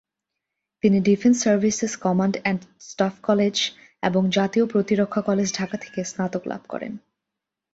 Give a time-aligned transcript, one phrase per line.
[0.83, 3.55] তিনি defence services command and staff college
[4.03, 6.93] এবং জাতীয় প্রতিরক্ষা কলেজ ঢাকা থেকে স্নাতক লাভ করেন।